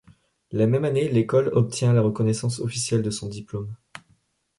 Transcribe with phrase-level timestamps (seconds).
[0.51, 3.75] La même année l’école obtient la reconnaissance officielle de son diplôme.